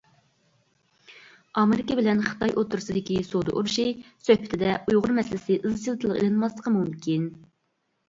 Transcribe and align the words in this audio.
ئامېرىكا 1.61 1.97
بىلەن 1.99 2.23
خىتاي 2.31 2.55
ئوتتۇرىسىدىكى 2.57 3.19
سودا 3.29 3.55
ئۇرۇشى 3.61 3.87
سۆھبىتىدە 4.27 4.75
ئۇيغۇر 4.83 5.17
مەسىلىسى 5.23 5.63
ئىزچىل 5.63 6.05
تىلغا 6.05 6.21
ئېلىنماسلىقى 6.21 6.79
مۇمكىن. 6.83 7.35